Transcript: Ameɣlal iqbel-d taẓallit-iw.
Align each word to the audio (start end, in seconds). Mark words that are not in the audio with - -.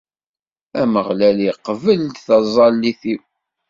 Ameɣlal 0.81 1.39
iqbel-d 1.49 2.15
taẓallit-iw. 2.25 3.21